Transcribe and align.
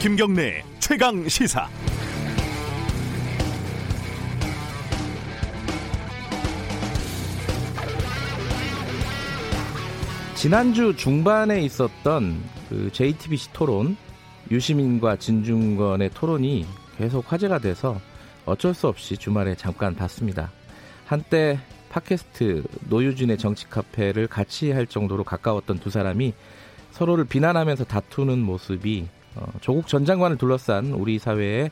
김경래 0.00 0.64
최강 0.78 1.28
시사. 1.28 1.68
지난주 10.34 10.96
중반에 10.96 11.60
있었던 11.60 12.42
그 12.70 12.90
JTBC 12.90 13.52
토론 13.52 13.98
유시민과 14.50 15.16
진중권의 15.16 16.12
토론이 16.14 16.66
계속 16.96 17.30
화제가 17.30 17.58
돼서 17.58 18.00
어쩔 18.46 18.72
수 18.72 18.88
없이 18.88 19.18
주말에 19.18 19.54
잠깐 19.54 19.94
봤습니다. 19.94 20.50
한때 21.04 21.58
팟캐스트 21.90 22.62
노유진의 22.88 23.36
정치 23.36 23.68
카페를 23.68 24.28
같이 24.28 24.72
할 24.72 24.86
정도로 24.86 25.24
가까웠던 25.24 25.78
두 25.80 25.90
사람이 25.90 26.32
서로를 26.90 27.26
비난하면서 27.26 27.84
다투는 27.84 28.38
모습이 28.38 29.06
어, 29.36 29.46
조국 29.60 29.86
전 29.86 30.04
장관을 30.04 30.38
둘러싼 30.38 30.92
우리 30.92 31.18
사회의 31.18 31.70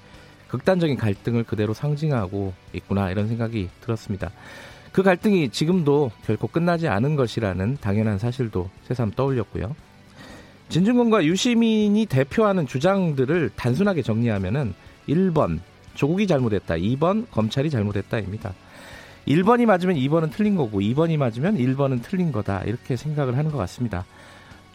극단적인 0.48 0.96
갈등을 0.96 1.44
그대로 1.44 1.74
상징하고 1.74 2.52
있구나 2.72 3.10
이런 3.10 3.28
생각이 3.28 3.68
들었습니다. 3.80 4.30
그 4.92 5.02
갈등이 5.02 5.50
지금도 5.50 6.10
결코 6.24 6.46
끝나지 6.46 6.88
않은 6.88 7.16
것이라는 7.16 7.78
당연한 7.80 8.18
사실도 8.18 8.70
새삼 8.84 9.12
떠올렸고요. 9.12 9.76
진중권과 10.70 11.24
유시민이 11.24 12.06
대표하는 12.06 12.66
주장들을 12.66 13.50
단순하게 13.56 14.02
정리하면은 14.02 14.74
1번 15.08 15.60
조국이 15.94 16.26
잘못했다, 16.26 16.74
2번 16.74 17.26
검찰이 17.30 17.70
잘못했다입니다. 17.70 18.54
1번이 19.26 19.66
맞으면 19.66 19.96
2번은 19.96 20.30
틀린 20.30 20.56
거고 20.56 20.80
2번이 20.80 21.16
맞으면 21.16 21.58
1번은 21.58 22.02
틀린 22.02 22.32
거다 22.32 22.62
이렇게 22.64 22.96
생각을 22.96 23.36
하는 23.36 23.50
것 23.50 23.58
같습니다. 23.58 24.04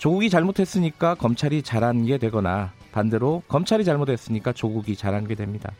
조국이 0.03 0.29
잘못했으니까 0.29 1.15
검찰이 1.15 1.63
잘한 1.63 2.05
게 2.05 2.17
되거나 2.17 2.73
반대로 2.91 3.41
검찰이 3.47 3.85
잘못했으니까 3.85 4.51
조국이 4.51 4.97
잘한 4.97 5.29
게 5.29 5.33
됩니다. 5.33 5.71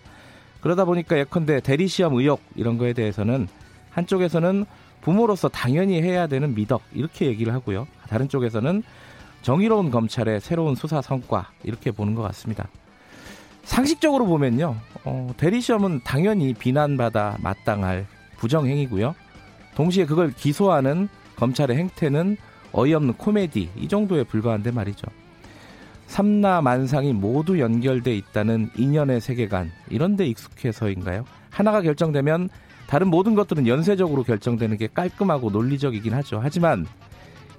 그러다 0.62 0.86
보니까 0.86 1.18
예컨대 1.18 1.60
대리시험 1.60 2.14
의혹 2.14 2.40
이런 2.56 2.78
거에 2.78 2.94
대해서는 2.94 3.50
한쪽에서는 3.90 4.64
부모로서 5.02 5.50
당연히 5.50 6.02
해야 6.02 6.28
되는 6.28 6.56
미덕 6.56 6.84
이렇게 6.94 7.26
얘기를 7.26 7.54
하고요. 7.54 7.86
다른 8.08 8.30
쪽에서는 8.30 8.84
정의로운 9.42 9.92
검찰의 9.92 10.40
새로운 10.40 10.76
수사 10.76 11.02
성과 11.02 11.50
이렇게 11.66 11.92
보는 11.92 12.16
것 12.16 12.22
같습니다. 12.22 12.70
상식적으로 13.64 14.26
보면요, 14.26 14.78
어, 15.04 15.34
대리시험은 15.36 16.00
당연히 16.06 16.54
비난받아 16.54 17.40
마땅할 17.42 18.08
부정행위고요. 18.38 19.16
동시에 19.76 20.06
그걸 20.06 20.32
기소하는 20.32 21.10
검찰의 21.36 21.76
행태는 21.76 22.38
어이없는 22.74 23.14
코미디 23.14 23.70
이 23.78 23.88
정도에 23.88 24.24
불과한데 24.24 24.72
말이죠. 24.72 25.08
삼나 26.08 26.62
만상이 26.62 27.14
모두 27.14 27.60
연결돼 27.60 28.16
있다는 28.16 28.70
인연의 28.76 29.22
세계관 29.22 29.72
이런 29.90 30.16
데 30.16 30.28
익숙해서인가요? 30.28 31.26
하나가 31.50 31.82
결정되면 31.82 32.50
다른 32.88 33.08
모든 33.08 33.34
것들은 33.36 33.68
연쇄적으로 33.68 34.24
결정되는 34.24 34.78
게 34.78 34.88
깔끔하고 34.94 35.50
논리적이긴 35.50 36.14
하죠. 36.14 36.40
하지만 36.44 36.86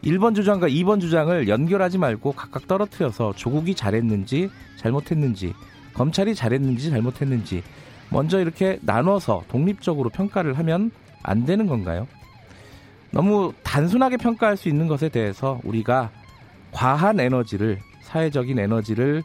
1번 0.05 0.35
주장과 0.35 0.69
2번 0.69 1.01
주장을 1.01 1.49
연결하지 1.49 1.99
말고 1.99 2.33
각각 2.33 2.69
떨어뜨려서 2.69 3.33
조국이 3.35 3.75
잘했는지 3.75 4.51
잘못했는지 4.77 5.55
검찰이 5.95 6.35
잘했는지 6.35 6.91
잘못했는지 6.91 7.63
먼저 8.11 8.41
이렇게 8.41 8.79
나눠서 8.83 9.45
독립적으로 9.49 10.11
평가를 10.11 10.59
하면 10.59 10.91
안 11.23 11.47
되는 11.47 11.67
건가요? 11.67 12.07
너무 13.15 13.53
단순하게 13.63 14.17
평가할 14.17 14.57
수 14.57 14.69
있는 14.69 14.89
것에 14.89 15.09
대해서 15.09 15.61
우리가 15.63 16.11
과한 16.73 17.21
에너지를 17.21 17.79
사회적인 18.03 18.59
에너지를 18.59 19.23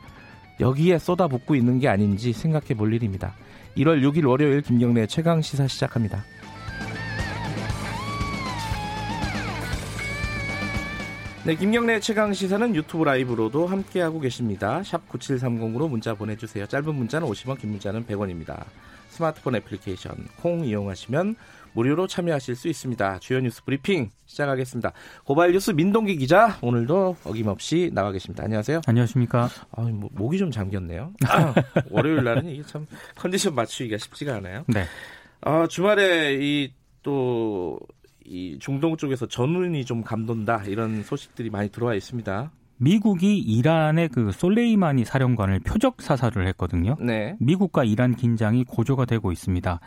여기에 0.59 0.99
쏟아붓고 0.99 1.55
있는 1.55 1.79
게 1.79 1.87
아닌지 1.87 2.31
생각해 2.31 2.75
볼 2.75 2.93
일입니다. 2.93 3.33
1월 3.77 4.03
6일 4.03 4.27
월요일 4.27 4.61
김경래 4.61 5.07
최강 5.07 5.41
시사 5.41 5.67
시작합니다. 5.67 6.23
네, 11.45 11.55
김경래 11.55 11.99
최강 11.99 12.31
시사는 12.31 12.75
유튜브 12.75 13.05
라이브로도 13.05 13.65
함께하고 13.65 14.19
계십니다. 14.19 14.83
샵 14.83 15.09
9730으로 15.09 15.89
문자 15.89 16.13
보내주세요. 16.13 16.67
짧은 16.67 16.93
문자는 16.93 17.27
50원, 17.27 17.57
긴 17.57 17.71
문자는 17.71 18.05
100원입니다. 18.05 18.65
스마트폰 19.09 19.55
애플리케이션 19.55 20.15
콩 20.37 20.63
이용하시면 20.63 21.35
무료로 21.73 22.07
참여하실 22.07 22.55
수 22.55 22.67
있습니다. 22.67 23.19
주요 23.19 23.39
뉴스 23.39 23.63
브리핑 23.63 24.09
시작하겠습니다. 24.25 24.91
고발 25.23 25.51
뉴스 25.51 25.71
민동기 25.71 26.17
기자 26.17 26.57
오늘도 26.61 27.17
어김없이 27.23 27.91
나와 27.93 28.11
계십니다. 28.11 28.43
안녕하세요. 28.43 28.81
안녕하십니까. 28.85 29.49
아, 29.71 29.81
뭐, 29.81 30.09
목이 30.13 30.37
좀 30.37 30.51
잠겼네요. 30.51 31.13
월요일 31.89 32.23
날은 32.23 32.49
이게 32.49 32.63
참 32.63 32.85
컨디션 33.15 33.55
맞추기가 33.55 33.97
쉽지가 33.97 34.35
않아요. 34.37 34.63
네. 34.67 34.85
아, 35.41 35.67
주말에 35.67 36.35
이 36.39 36.79
또 37.01 37.79
이 38.29 38.59
중동 38.59 38.95
쪽에서 38.95 39.25
전운이 39.27 39.85
좀 39.85 40.03
감돈다 40.03 40.65
이런 40.67 41.01
소식들이 41.03 41.49
많이 41.49 41.69
들어와 41.69 41.95
있습니다. 41.95 42.51
미국이 42.77 43.39
이란의 43.39 44.09
그 44.09 44.31
솔레이마니 44.31 45.03
사령관을 45.03 45.59
표적 45.61 46.01
사살을 46.01 46.47
했거든요. 46.49 46.95
네. 47.01 47.35
미국과 47.39 47.83
이란 47.83 48.15
긴장이 48.15 48.65
고조가 48.65 49.05
되고 49.05 49.31
있습니다. 49.31 49.79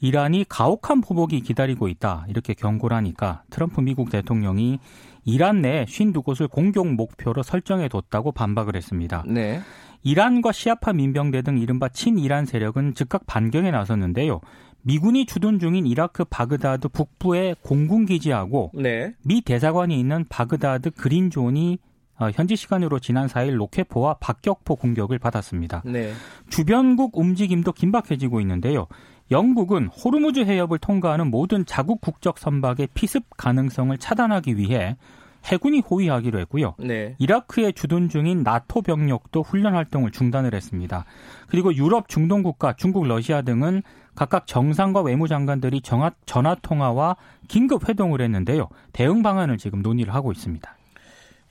이란이 0.00 0.44
가혹한 0.48 1.00
보복이 1.00 1.40
기다리고 1.40 1.88
있다 1.88 2.26
이렇게 2.28 2.54
경고를 2.54 2.96
하니까 2.96 3.42
트럼프 3.50 3.80
미국 3.80 4.10
대통령이 4.10 4.78
이란 5.24 5.62
내 5.62 5.84
52곳을 5.84 6.50
공격 6.50 6.86
목표로 6.86 7.42
설정해 7.42 7.88
뒀다고 7.88 8.32
반박을 8.32 8.76
했습니다. 8.76 9.24
네. 9.26 9.60
이란과 10.02 10.52
시아파 10.52 10.92
민병대 10.92 11.42
등 11.42 11.58
이른바 11.58 11.88
친이란 11.88 12.46
세력은 12.46 12.94
즉각 12.94 13.26
반격에 13.26 13.72
나섰는데요. 13.72 14.40
미군이 14.82 15.26
주둔 15.26 15.58
중인 15.58 15.84
이라크 15.84 16.24
바그다드 16.24 16.88
북부의 16.88 17.56
공군 17.60 18.06
기지하고 18.06 18.70
네. 18.72 19.14
미 19.24 19.40
대사관이 19.40 19.98
있는 19.98 20.24
바그다드 20.28 20.92
그린존이 20.92 21.78
어, 22.18 22.30
현지 22.32 22.56
시간으로 22.56 22.98
지난 22.98 23.26
4일 23.26 23.56
로켓포와 23.56 24.14
박격포 24.20 24.76
공격을 24.76 25.18
받았습니다. 25.18 25.82
네. 25.84 26.12
주변국 26.48 27.18
움직임도 27.18 27.72
긴박해지고 27.72 28.40
있는데요. 28.40 28.86
영국은 29.30 29.88
호르무즈 29.88 30.40
해협을 30.40 30.78
통과하는 30.78 31.30
모든 31.30 31.66
자국 31.66 32.00
국적 32.00 32.38
선박의 32.38 32.88
피습 32.94 33.24
가능성을 33.36 33.96
차단하기 33.98 34.56
위해 34.56 34.96
해군이 35.44 35.80
호위하기로 35.80 36.40
했고요. 36.40 36.74
네. 36.78 37.14
이라크에 37.18 37.72
주둔 37.72 38.08
중인 38.08 38.42
나토 38.42 38.82
병력도 38.82 39.42
훈련 39.42 39.74
활동을 39.74 40.10
중단을 40.10 40.54
했습니다. 40.54 41.04
그리고 41.48 41.74
유럽 41.74 42.08
중동 42.08 42.42
국가 42.42 42.72
중국, 42.72 43.06
러시아 43.06 43.42
등은 43.42 43.82
각각 44.16 44.46
정상과 44.46 45.02
외무장관들이 45.02 45.82
전화 45.82 46.54
통화와 46.62 47.16
긴급 47.48 47.88
회동을 47.88 48.20
했는데요. 48.22 48.68
대응 48.92 49.22
방안을 49.22 49.58
지금 49.58 49.82
논의를 49.82 50.14
하고 50.14 50.32
있습니다. 50.32 50.75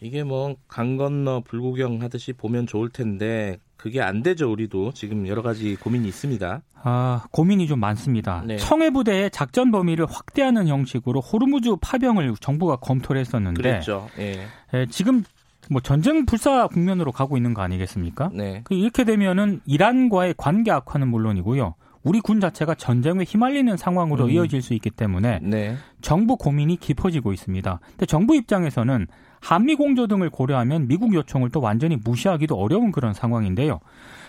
이게 0.01 0.23
뭐 0.23 0.55
강 0.67 0.97
건너 0.97 1.41
불구경 1.45 2.01
하듯이 2.01 2.33
보면 2.33 2.67
좋을 2.67 2.89
텐데 2.89 3.57
그게 3.77 4.01
안 4.01 4.23
되죠. 4.23 4.51
우리도 4.51 4.93
지금 4.93 5.27
여러 5.27 5.41
가지 5.41 5.75
고민이 5.75 6.07
있습니다. 6.07 6.61
아, 6.83 7.23
고민이 7.31 7.67
좀 7.67 7.79
많습니다. 7.79 8.43
네. 8.45 8.57
청해 8.57 8.91
부대의 8.91 9.31
작전 9.31 9.71
범위를 9.71 10.05
확대하는 10.09 10.67
형식으로 10.67 11.21
호르무즈 11.21 11.75
파병을 11.81 12.35
정부가 12.39 12.77
검토를 12.77 13.21
했었는데 13.21 13.61
그랬죠. 13.61 14.07
예. 14.19 14.47
예, 14.73 14.85
지금 14.89 15.23
뭐 15.69 15.81
전쟁 15.81 16.25
불사 16.25 16.67
국면으로 16.67 17.11
가고 17.11 17.37
있는 17.37 17.53
거 17.53 17.61
아니겠습니까? 17.63 18.29
네. 18.33 18.61
그 18.65 18.75
이렇게 18.75 19.03
되면은 19.03 19.61
이란과의 19.65 20.35
관계 20.37 20.71
악화는 20.71 21.07
물론이고요. 21.07 21.75
우리 22.03 22.21
군 22.21 22.39
자체가 22.39 22.75
전쟁에 22.75 23.23
휘말리는 23.27 23.75
상황으로 23.77 24.25
음. 24.25 24.29
이어질 24.29 24.61
수 24.61 24.75
있기 24.75 24.91
때문에 24.91 25.39
네. 25.41 25.75
정부 26.01 26.37
고민이 26.37 26.77
깊어지고 26.77 27.33
있습니다. 27.33 27.79
근데 27.89 28.05
정부 28.05 28.35
입장에서는 28.35 29.07
한미 29.45 29.75
공조 29.75 30.07
등을 30.07 30.31
고려하면 30.31 30.87
미국 30.87 31.13
요청을 31.13 31.51
또 31.51 31.61
완전히 31.61 31.97
무시하기도 32.03 32.55
어려운 32.55 32.91
그런 32.91 33.13
상황인데요. 33.13 33.79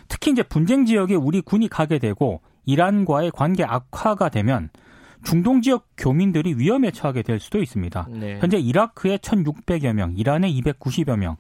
특히 0.08 0.30
이제 0.30 0.42
분쟁 0.42 0.84
지역에 0.84 1.14
우리 1.14 1.40
군이 1.40 1.68
가게 1.68 1.98
되고 1.98 2.42
이란과의 2.66 3.30
관계 3.30 3.64
악화가 3.64 4.28
되면 4.28 4.68
중동 5.24 5.62
지역 5.62 5.86
교민들이 5.96 6.52
위험에 6.58 6.90
처하게 6.90 7.22
될 7.22 7.40
수도 7.40 7.62
있습니다. 7.62 8.08
네. 8.10 8.38
현재 8.40 8.58
이라크에 8.58 9.16
1,600여 9.16 9.94
명, 9.94 10.12
이란에 10.18 10.52
290여 10.52 11.16
명, 11.16 11.36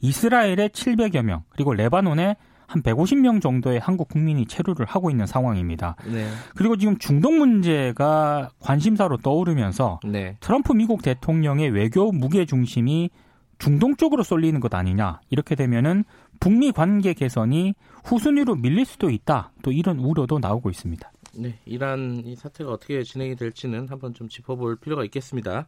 이스라엘에 0.00 0.68
700여 0.68 1.22
명, 1.22 1.42
그리고 1.50 1.74
레바논에 1.74 2.36
한 2.66 2.82
150명 2.82 3.40
정도의 3.40 3.78
한국 3.78 4.08
국민이 4.08 4.46
체류를 4.46 4.86
하고 4.86 5.10
있는 5.10 5.26
상황입니다. 5.26 5.96
네. 6.06 6.28
그리고 6.54 6.76
지금 6.76 6.98
중동 6.98 7.38
문제가 7.38 8.50
관심사로 8.60 9.18
떠오르면서 9.18 10.00
네. 10.04 10.36
트럼프 10.40 10.72
미국 10.72 11.02
대통령의 11.02 11.70
외교 11.70 12.12
무게 12.12 12.44
중심이 12.44 13.10
중동 13.58 13.96
쪽으로 13.96 14.22
쏠리는 14.22 14.60
것 14.60 14.74
아니냐. 14.74 15.20
이렇게 15.30 15.54
되면은 15.54 16.04
북미 16.40 16.72
관계 16.72 17.14
개선이 17.14 17.74
후순위로 18.04 18.56
밀릴 18.56 18.84
수도 18.84 19.10
있다. 19.10 19.52
또 19.62 19.72
이런 19.72 19.98
우려도 19.98 20.38
나오고 20.38 20.70
있습니다. 20.70 21.10
네. 21.38 21.58
이란 21.64 22.22
이 22.24 22.34
사태가 22.36 22.70
어떻게 22.70 23.02
진행이 23.02 23.36
될지는 23.36 23.88
한번 23.88 24.14
좀 24.14 24.28
짚어볼 24.28 24.76
필요가 24.76 25.04
있겠습니다. 25.04 25.66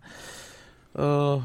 어, 0.95 1.43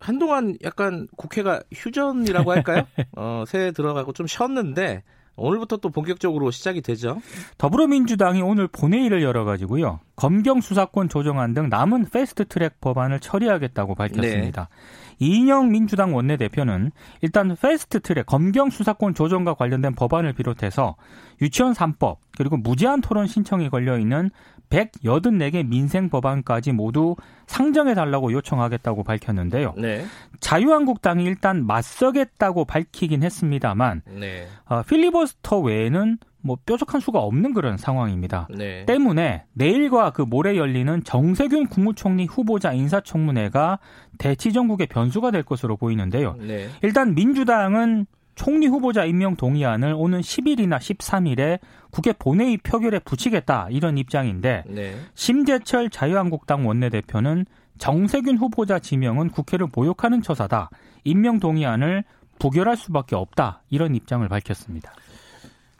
한동안 0.00 0.56
약간 0.64 1.06
국회가 1.16 1.62
휴전이라고 1.72 2.50
할까요? 2.50 2.86
어, 3.16 3.44
새해 3.46 3.70
들어가고 3.70 4.12
좀 4.12 4.26
쉬었는데 4.26 5.02
오늘부터 5.36 5.76
또 5.76 5.90
본격적으로 5.90 6.50
시작이 6.50 6.80
되죠. 6.80 7.20
더불어민주당이 7.58 8.42
오늘 8.42 8.66
본회의를 8.66 9.22
열어가지고요. 9.22 10.00
검경 10.20 10.60
수사권 10.60 11.08
조정안 11.08 11.54
등 11.54 11.70
남은 11.70 12.10
패스트트랙 12.10 12.82
법안을 12.82 13.20
처리하겠다고 13.20 13.94
밝혔습니다. 13.94 14.68
네. 14.68 15.26
이인영 15.26 15.70
민주당 15.70 16.14
원내대표는 16.14 16.90
일단 17.22 17.56
패스트트랙 17.56 18.26
검경 18.26 18.68
수사권 18.68 19.14
조정과 19.14 19.54
관련된 19.54 19.94
법안을 19.94 20.34
비롯해서 20.34 20.96
유치원 21.40 21.72
3법 21.72 22.18
그리고 22.36 22.58
무제한 22.58 23.00
토론 23.00 23.26
신청이 23.26 23.70
걸려 23.70 23.98
있는 23.98 24.28
184개 24.68 25.66
민생 25.66 26.10
법안까지 26.10 26.72
모두 26.72 27.16
상정해 27.46 27.94
달라고 27.94 28.30
요청하겠다고 28.30 29.02
밝혔는데요. 29.04 29.72
네. 29.78 30.04
자유한국당이 30.40 31.24
일단 31.24 31.66
맞서겠다고 31.66 32.66
밝히긴 32.66 33.22
했습니다만 33.22 34.02
네. 34.20 34.46
어, 34.66 34.82
필리버스터 34.82 35.60
외에는 35.60 36.18
뭐 36.42 36.56
뾰족한 36.64 37.00
수가 37.00 37.20
없는 37.20 37.54
그런 37.54 37.76
상황입니다. 37.76 38.48
네. 38.50 38.84
때문에 38.86 39.44
내일과 39.52 40.10
그 40.10 40.22
모레 40.22 40.56
열리는 40.56 41.02
정세균 41.04 41.66
국무총리 41.66 42.26
후보자 42.26 42.72
인사청문회가 42.72 43.78
대치 44.18 44.52
정국의 44.52 44.86
변수가 44.86 45.30
될 45.30 45.42
것으로 45.42 45.76
보이는데요. 45.76 46.36
네. 46.38 46.68
일단 46.82 47.14
민주당은 47.14 48.06
총리 48.34 48.66
후보자 48.66 49.04
임명 49.04 49.36
동의안을 49.36 49.92
오는 49.92 50.20
10일이나 50.20 50.78
13일에 50.78 51.58
국회 51.90 52.12
본회의 52.12 52.56
표결에 52.56 53.00
붙이겠다 53.00 53.68
이런 53.70 53.98
입장인데 53.98 54.64
네. 54.66 54.94
심재철 55.14 55.90
자유한국당 55.90 56.66
원내대표는 56.66 57.44
정세균 57.76 58.38
후보자 58.38 58.78
지명은 58.78 59.30
국회를 59.30 59.68
모욕하는 59.74 60.22
처사다. 60.22 60.70
임명 61.04 61.38
동의안을 61.38 62.04
부결할 62.38 62.76
수밖에 62.76 63.16
없다. 63.16 63.62
이런 63.70 63.94
입장을 63.94 64.26
밝혔습니다. 64.28 64.92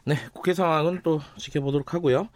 네, 0.05 0.15
국회 0.33 0.53
상황은 0.53 1.01
또 1.03 1.21
지켜보도록 1.37 1.93
하고요. 1.93 2.27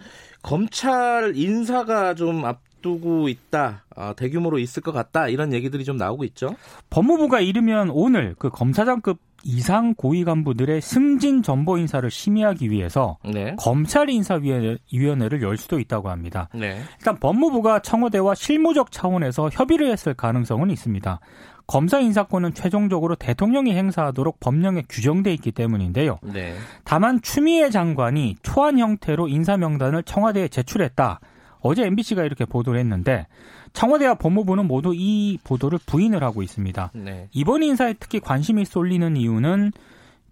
검찰 0.41 1.35
인사가 1.35 2.13
좀 2.13 2.45
앞두고 2.45 3.29
있다, 3.29 3.83
아, 3.95 4.13
대규모로 4.13 4.59
있을 4.59 4.83
것 4.83 4.91
같다 4.91 5.27
이런 5.27 5.53
얘기들이 5.53 5.83
좀 5.83 5.97
나오고 5.97 6.23
있죠. 6.25 6.55
법무부가 6.89 7.39
이르면 7.39 7.89
오늘 7.89 8.35
그 8.37 8.49
검사장급 8.49 9.19
이상 9.47 9.93
고위 9.93 10.23
간부들의 10.23 10.81
승진 10.81 11.43
전보 11.43 11.77
인사를 11.77 12.09
심의하기 12.09 12.71
위해서 12.71 13.17
네. 13.23 13.55
검찰 13.59 14.09
인사위원회를 14.09 15.43
열 15.43 15.57
수도 15.57 15.79
있다고 15.79 16.09
합니다. 16.09 16.49
네. 16.53 16.81
일단 16.97 17.19
법무부가 17.19 17.79
청와대와 17.79 18.33
실무적 18.33 18.91
차원에서 18.91 19.49
협의를 19.53 19.91
했을 19.91 20.15
가능성은 20.15 20.71
있습니다. 20.71 21.19
검사 21.67 21.99
인사권은 21.99 22.53
최종적으로 22.53 23.15
대통령이 23.15 23.73
행사하도록 23.73 24.39
법령에 24.39 24.83
규정돼 24.87 25.33
있기 25.33 25.51
때문인데요. 25.51 26.19
네. 26.21 26.55
다만 26.83 27.21
추미애 27.21 27.69
장관이 27.69 28.37
초안 28.43 28.77
형태로 28.79 29.27
인사 29.27 29.57
명단을 29.57 30.03
청와대에 30.03 30.47
제출했다. 30.47 31.19
어제 31.61 31.85
MBC가 31.85 32.23
이렇게 32.23 32.45
보도를 32.45 32.79
했는데 32.79 33.25
청와대와 33.73 34.15
법무부는 34.15 34.67
모두 34.67 34.93
이 34.95 35.39
보도를 35.43 35.79
부인을 35.85 36.23
하고 36.23 36.43
있습니다. 36.43 36.91
네. 36.93 37.27
이번 37.33 37.63
인사에 37.63 37.95
특히 37.99 38.19
관심이 38.19 38.65
쏠리는 38.65 39.17
이유는 39.17 39.71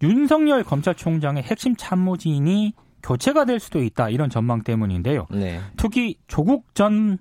윤석열 0.03 0.63
검찰총장의 0.63 1.43
핵심 1.43 1.75
참모진이 1.75 2.73
교체가 3.01 3.45
될 3.45 3.59
수도 3.59 3.83
있다 3.83 4.09
이런 4.09 4.29
전망 4.29 4.61
때문인데요. 4.61 5.27
네. 5.31 5.59
특히 5.75 6.15
조국 6.27 6.73
전 6.75 7.17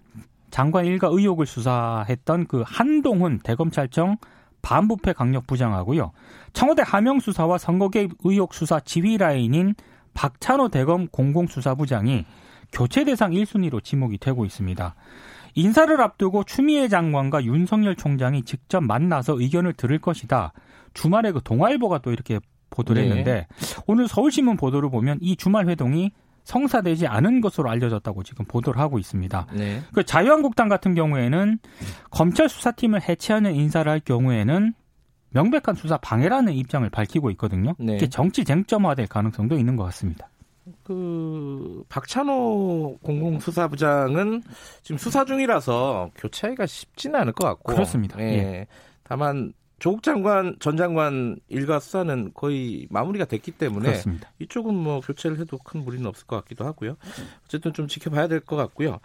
장관 0.52 0.84
일가 0.84 1.08
의혹을 1.10 1.46
수사했던 1.46 2.46
그 2.46 2.62
한동훈 2.66 3.40
대검찰청 3.42 4.18
반부패 4.60 5.14
강력부장하고요. 5.14 6.12
청와대 6.52 6.82
하명 6.86 7.20
수사와 7.20 7.56
선거 7.56 7.88
개입 7.88 8.12
의혹 8.22 8.52
수사 8.52 8.78
지휘 8.78 9.16
라인인 9.16 9.74
박찬호 10.12 10.68
대검 10.68 11.08
공공수사부장이 11.08 12.26
교체 12.70 13.04
대상 13.04 13.32
1순위로 13.32 13.82
지목이 13.82 14.18
되고 14.18 14.44
있습니다. 14.44 14.94
인사를 15.54 16.00
앞두고 16.00 16.44
추미애 16.44 16.86
장관과 16.86 17.44
윤석열 17.44 17.96
총장이 17.96 18.42
직접 18.42 18.82
만나서 18.82 19.40
의견을 19.40 19.72
들을 19.72 19.98
것이다. 19.98 20.52
주말에 20.92 21.32
그 21.32 21.40
동아일보가 21.42 21.98
또 21.98 22.12
이렇게 22.12 22.40
보도를 22.68 23.02
네. 23.02 23.08
했는데 23.08 23.46
오늘 23.86 24.06
서울신문 24.06 24.58
보도를 24.58 24.90
보면 24.90 25.18
이 25.22 25.34
주말 25.34 25.66
회동이 25.66 26.12
성사되지 26.44 27.06
않은 27.06 27.40
것으로 27.40 27.70
알려졌다고 27.70 28.22
지금 28.22 28.44
보도를 28.44 28.80
하고 28.80 28.98
있습니다. 28.98 29.46
네. 29.54 29.82
그 29.92 30.04
자유한국당 30.04 30.68
같은 30.68 30.94
경우에는 30.94 31.58
검찰 32.10 32.48
수사팀을 32.48 33.08
해체하는 33.08 33.54
인사를 33.54 33.90
할 33.90 34.00
경우에는 34.00 34.74
명백한 35.30 35.74
수사 35.76 35.96
방해라는 35.96 36.52
입장을 36.52 36.88
밝히고 36.90 37.30
있거든요. 37.32 37.74
네. 37.78 37.96
이게 37.96 38.08
정치 38.08 38.44
쟁점화될 38.44 39.06
가능성도 39.06 39.56
있는 39.56 39.76
것 39.76 39.84
같습니다. 39.84 40.28
그 40.84 41.82
박찬호 41.88 42.98
공공수사부장은 43.02 44.42
지금 44.82 44.98
수사 44.98 45.24
중이라서 45.24 46.10
교체가 46.14 46.66
쉽지는 46.66 47.20
않을 47.20 47.32
것 47.32 47.46
같고 47.46 47.72
그렇습니다. 47.72 48.20
예. 48.20 48.24
예. 48.24 48.66
다만 49.02 49.52
조국 49.82 50.04
장관 50.04 50.54
전 50.60 50.76
장관 50.76 51.40
일가 51.48 51.80
수사는 51.80 52.30
거의 52.34 52.86
마무리가 52.88 53.24
됐기 53.24 53.50
때문에 53.50 53.88
그렇습니다. 53.88 54.30
이쪽은 54.38 54.72
뭐 54.72 55.00
교체를 55.00 55.40
해도 55.40 55.58
큰 55.58 55.84
무리는 55.84 56.06
없을 56.06 56.24
것 56.28 56.36
같기도 56.36 56.64
하고요. 56.64 56.94
어쨌든 57.44 57.72
좀 57.72 57.88
지켜봐야 57.88 58.28
될 58.28 58.38
것 58.42 58.54
같고요. 58.54 59.00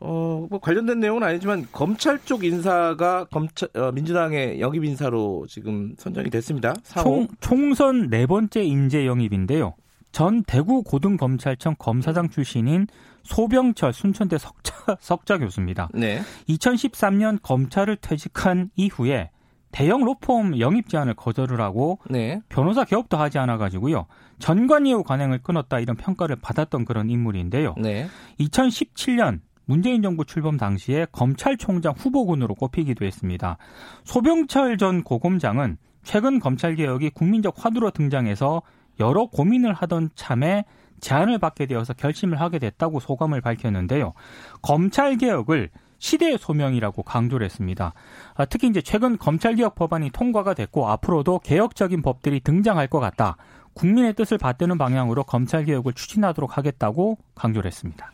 어, 0.00 0.46
뭐 0.50 0.58
관련된 0.60 1.00
내용은 1.00 1.22
아니지만 1.22 1.66
검찰 1.72 2.22
쪽 2.26 2.44
인사가 2.44 3.24
검찰 3.24 3.70
어, 3.74 3.90
민주당의 3.92 4.60
영입 4.60 4.84
인사로 4.84 5.46
지금 5.48 5.94
선정이 5.96 6.28
됐습니다. 6.28 6.74
총, 7.02 7.26
총선 7.40 8.10
네 8.10 8.26
번째 8.26 8.62
인재 8.64 9.06
영입인데요. 9.06 9.76
전 10.10 10.42
대구 10.42 10.82
고등검찰청 10.82 11.74
검사장 11.78 12.28
출신인 12.28 12.86
소병철 13.22 13.94
순천대 13.94 14.36
석자, 14.36 14.98
석자 15.00 15.38
교수입니다. 15.38 15.88
네. 15.94 16.20
2013년 16.50 17.38
검찰을 17.42 17.96
퇴직한 17.96 18.68
이후에 18.76 19.30
대형 19.72 20.04
로펌 20.04 20.60
영입 20.60 20.88
제안을 20.88 21.14
거절을 21.14 21.60
하고 21.60 21.98
네. 22.08 22.40
변호사 22.48 22.84
개업도 22.84 23.16
하지 23.16 23.38
않아 23.38 23.56
가지고요. 23.56 24.06
전관예우 24.38 25.02
관행을 25.02 25.38
끊었다 25.38 25.80
이런 25.80 25.96
평가를 25.96 26.36
받았던 26.36 26.84
그런 26.84 27.10
인물인데요. 27.10 27.74
네. 27.78 28.06
2017년 28.38 29.40
문재인 29.64 30.02
정부 30.02 30.24
출범 30.24 30.56
당시에 30.58 31.06
검찰총장 31.12 31.94
후보군으로 31.96 32.54
꼽히기도 32.54 33.04
했습니다. 33.04 33.56
소병철 34.04 34.76
전 34.76 35.02
고검장은 35.02 35.78
최근 36.02 36.38
검찰 36.38 36.74
개혁이 36.74 37.10
국민적 37.10 37.54
화두로 37.64 37.90
등장해서 37.90 38.62
여러 39.00 39.26
고민을 39.26 39.72
하던 39.72 40.10
참에 40.14 40.64
제안을 41.00 41.38
받게 41.38 41.66
되어서 41.66 41.94
결심을 41.94 42.40
하게 42.40 42.58
됐다고 42.58 43.00
소감을 43.00 43.40
밝혔는데요. 43.40 44.12
검찰 44.60 45.16
개혁을 45.16 45.70
시대의 46.02 46.36
소명이라고 46.36 47.04
강조를 47.04 47.44
했습니다. 47.44 47.94
아, 48.34 48.44
특히 48.44 48.66
이제 48.66 48.82
최근 48.82 49.16
검찰개혁 49.16 49.76
법안이 49.76 50.10
통과가 50.10 50.52
됐고 50.52 50.88
앞으로도 50.88 51.38
개혁적인 51.38 52.02
법들이 52.02 52.40
등장할 52.40 52.88
것 52.88 52.98
같다. 52.98 53.36
국민의 53.74 54.14
뜻을 54.14 54.36
받드는 54.36 54.78
방향으로 54.78 55.22
검찰개혁을 55.22 55.92
추진하도록 55.92 56.58
하겠다고 56.58 57.18
강조를 57.36 57.68
했습니다. 57.68 58.10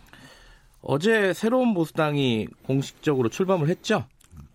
어제 0.83 1.33
새로운 1.33 1.73
보수당이 1.73 2.47
공식적으로 2.67 3.31
출범을 3.31 3.69
했죠? 3.69 4.05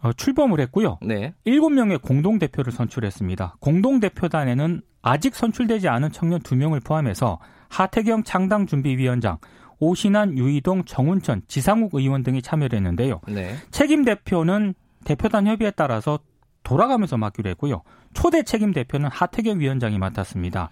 어, 0.04 0.14
출범을 0.14 0.60
했고요. 0.62 1.00
네. 1.02 1.34
7명의 1.48 2.02
공동대표를 2.02 2.72
선출했습니다. 2.72 3.56
공동대표단에는 3.60 4.82
아직 5.02 5.34
선출되지 5.34 5.88
않은 5.90 6.12
청년 6.12 6.40
2명을 6.40 6.86
포함해서 6.86 7.40
하태경 7.70 8.24
창당준비위원장, 8.24 9.40
오신환, 9.84 10.38
유이동, 10.38 10.86
정운천, 10.86 11.42
지상욱 11.48 11.94
의원 11.94 12.24
등이 12.24 12.42
참여를 12.42 12.78
했는데요. 12.78 13.22
네. 13.28 13.56
책임 13.72 14.06
대표는 14.06 14.74
대표단 15.04 15.48
협의에 15.48 15.72
따라서 15.72 16.20
돌아가면서 16.64 17.18
맡기로 17.18 17.50
했고요. 17.52 17.82
초대 18.14 18.44
책임 18.44 18.72
대표는 18.72 19.10
하태경 19.10 19.60
위원장이 19.60 19.98
맡았습니다. 20.00 20.70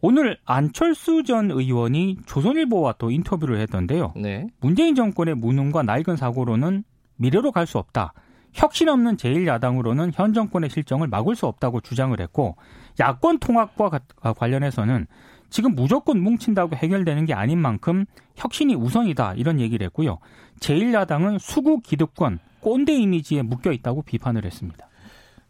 오늘 0.00 0.38
안철수 0.44 1.24
전 1.24 1.50
의원이 1.50 2.18
조선일보와 2.26 2.94
또 2.98 3.10
인터뷰를 3.10 3.58
했던데요. 3.60 4.12
네. 4.16 4.46
문재인 4.60 4.94
정권의 4.94 5.34
무능과 5.34 5.82
낡은 5.82 6.16
사고로는 6.16 6.84
미래로 7.16 7.50
갈 7.50 7.66
수 7.66 7.78
없다. 7.78 8.12
혁신 8.52 8.88
없는 8.88 9.16
제1야당으로는 9.16 10.12
현 10.14 10.32
정권의 10.32 10.70
실정을 10.70 11.08
막을 11.08 11.34
수 11.34 11.46
없다고 11.46 11.80
주장을 11.80 12.18
했고 12.18 12.56
야권 13.00 13.38
통합과 13.38 13.90
관련해서는 14.36 15.06
지금 15.50 15.74
무조건 15.74 16.20
뭉친다고 16.20 16.76
해결되는 16.76 17.24
게 17.24 17.34
아닌 17.34 17.58
만큼 17.58 18.04
혁신이 18.36 18.74
우선이다 18.74 19.34
이런 19.34 19.60
얘기를 19.60 19.84
했고요. 19.86 20.18
제1야당은 20.60 21.38
수구 21.38 21.80
기득권, 21.80 22.38
꼰대 22.60 22.92
이미지에 22.94 23.42
묶여 23.42 23.72
있다고 23.72 24.02
비판을 24.02 24.44
했습니다. 24.44 24.88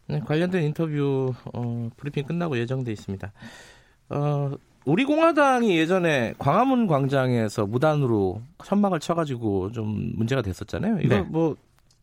네, 0.07 0.19
관련된 0.19 0.63
인터뷰 0.63 1.33
어, 1.53 1.89
브리핑 1.97 2.25
끝나고 2.25 2.57
예정돼 2.57 2.91
있습니다. 2.91 3.31
어, 4.09 4.51
우리 4.85 5.03
공화당이 5.03 5.77
예전에 5.77 6.33
광화문 6.37 6.87
광장에서 6.87 7.65
무단으로 7.65 8.41
천막을 8.63 9.01
쳐가지고 9.01 9.73
좀 9.73 10.13
문제가 10.15 10.41
됐었잖아요. 10.41 10.99
이거 11.01 11.15
네. 11.15 11.21
뭐 11.23 11.57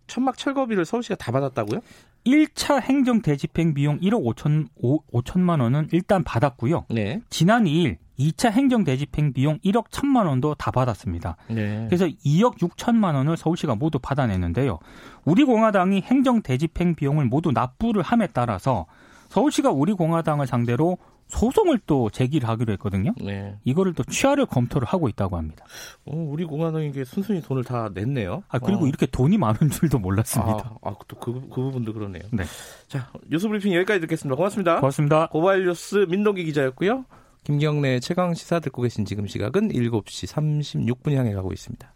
천막 0.06 0.36
철거비를 0.36 0.84
서울시가 0.84 1.14
다 1.14 1.32
받았다고요? 1.32 1.80
1차 2.24 2.80
행정 2.80 3.20
대집행 3.20 3.74
비용 3.74 3.98
1억 4.00 4.24
5천 4.34 4.68
5, 4.76 5.02
만 5.38 5.60
원은 5.60 5.88
일단 5.92 6.24
받았고요. 6.24 6.86
네. 6.88 7.20
지난 7.28 7.64
2일 7.64 7.98
2차 8.18 8.50
행정 8.50 8.84
대집행 8.84 9.32
비용 9.32 9.58
1억 9.58 9.88
1천만 9.88 10.26
원도 10.26 10.54
다 10.54 10.70
받았습니다. 10.70 11.36
네. 11.48 11.86
그래서 11.88 12.06
2억 12.06 12.58
6천만 12.58 13.14
원을 13.14 13.36
서울시가 13.36 13.74
모두 13.74 13.98
받아냈는데요. 13.98 14.78
우리 15.24 15.44
공화당이 15.44 16.02
행정 16.02 16.42
대집행 16.42 16.94
비용을 16.94 17.26
모두 17.26 17.50
납부를 17.50 18.02
함에 18.02 18.28
따라서 18.28 18.86
서울시가 19.28 19.70
우리 19.70 19.92
공화당을 19.92 20.46
상대로 20.46 20.98
소송을 21.34 21.80
또 21.86 22.10
제기를 22.10 22.48
하기로 22.48 22.72
했거든요. 22.74 23.12
네. 23.20 23.56
이거를 23.64 23.92
또 23.94 24.04
취하를 24.04 24.46
검토를 24.46 24.86
하고 24.86 25.08
있다고 25.08 25.36
합니다. 25.36 25.64
어, 26.04 26.14
우리 26.14 26.44
공화당에게 26.44 27.04
순순히 27.04 27.42
돈을 27.42 27.64
다 27.64 27.90
냈네요. 27.92 28.44
아 28.48 28.58
그리고 28.58 28.84
어. 28.84 28.86
이렇게 28.86 29.06
돈이 29.06 29.38
많은 29.38 29.70
줄도 29.70 29.98
몰랐습니다. 29.98 30.78
아, 30.82 30.90
아, 30.90 30.94
또 31.08 31.16
그, 31.18 31.32
그 31.32 31.62
부분도 31.62 31.92
그러네요. 31.92 32.22
네. 32.32 32.44
자, 32.88 33.10
뉴스 33.28 33.48
브리핑 33.48 33.74
여기까지 33.74 34.00
듣겠습니다. 34.00 34.36
고맙습니다. 34.36 34.76
고맙습니다. 34.76 35.26
고발 35.28 35.64
뉴스 35.64 36.06
민동기 36.08 36.44
기자였고요. 36.44 37.04
김경래 37.44 38.00
최강 38.00 38.32
시사 38.32 38.60
듣고 38.60 38.82
계신 38.82 39.04
지금 39.04 39.26
시각은 39.26 39.68
7시 39.68 40.26
36분 40.32 41.14
향해 41.14 41.34
가고 41.34 41.52
있습니다. 41.52 41.93